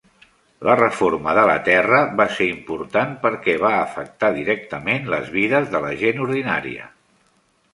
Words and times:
La 0.67 0.75
reforma 0.77 1.33
de 1.39 1.43
la 1.49 1.57
terra 1.67 1.99
va 2.21 2.27
ser 2.37 2.47
important 2.53 3.13
perquè 3.25 3.55
va 3.65 3.71
afectar 3.83 4.33
directament 4.39 5.07
les 5.15 5.31
vides 5.37 5.71
de 5.77 5.83
la 5.85 5.93
gent 6.01 6.25
ordinària. 6.27 6.91